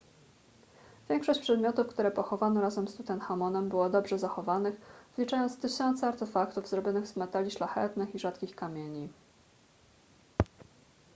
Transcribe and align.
większość 1.09 1.39
przedmiotów 1.39 1.87
które 1.87 2.11
pochowano 2.11 2.61
razem 2.61 2.87
z 2.87 2.95
tutenchamonem 2.97 3.69
było 3.69 3.89
dobrze 3.89 4.19
zachowanych 4.19 4.75
wliczając 5.17 5.59
tysiące 5.59 6.07
artefaktów 6.07 6.67
zrobionych 6.67 7.07
z 7.07 7.15
metali 7.15 7.51
szlachetnych 7.51 8.15
i 8.15 8.19
rzadkich 8.19 8.55
kamieni 8.55 9.09